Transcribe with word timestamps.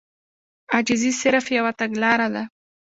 عاجزي 0.73 1.09
صرف 1.23 1.45
يوه 1.57 1.71
تګلاره 1.79 2.27
ده. 2.35 2.43